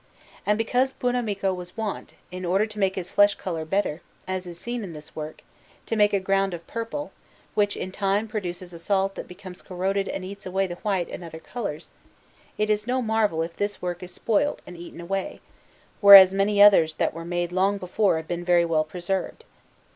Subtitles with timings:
[0.47, 4.59] And because Buonamico was wont, in order to make his flesh colour better, as is
[4.59, 5.43] seen in this work,
[5.85, 7.11] to make a ground of purple,
[7.53, 11.23] which in time produces a salt that becomes corroded and eats away the white and
[11.23, 11.91] other colours,
[12.57, 15.39] it is no marvel if this work is spoilt and eaten away,
[15.99, 19.45] whereas many others that were made long before have been very well preserved.